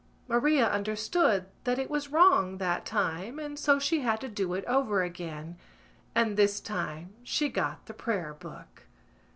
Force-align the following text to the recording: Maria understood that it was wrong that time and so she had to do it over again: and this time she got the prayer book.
Maria 0.27 0.65
understood 0.67 1.45
that 1.63 1.77
it 1.77 1.87
was 1.87 2.11
wrong 2.11 2.57
that 2.57 2.87
time 2.87 3.37
and 3.37 3.59
so 3.59 3.77
she 3.77 3.99
had 3.99 4.19
to 4.19 4.27
do 4.27 4.55
it 4.55 4.65
over 4.65 5.03
again: 5.03 5.57
and 6.15 6.37
this 6.37 6.59
time 6.59 7.13
she 7.21 7.47
got 7.49 7.85
the 7.85 7.93
prayer 7.93 8.33
book. 8.33 8.85